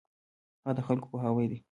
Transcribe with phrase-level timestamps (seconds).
[0.65, 1.59] هغه د خلکو پوهاوی دی.